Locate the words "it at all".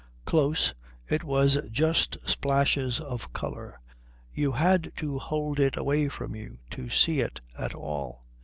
7.19-8.25